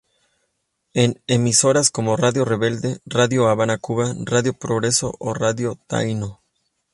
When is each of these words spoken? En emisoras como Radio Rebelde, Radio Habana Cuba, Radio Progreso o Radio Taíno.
En 0.95 1.21
emisoras 1.27 1.91
como 1.91 2.17
Radio 2.17 2.43
Rebelde, 2.43 2.97
Radio 3.05 3.49
Habana 3.49 3.77
Cuba, 3.77 4.15
Radio 4.25 4.57
Progreso 4.57 5.13
o 5.19 5.31
Radio 5.35 5.77
Taíno. 5.85 6.41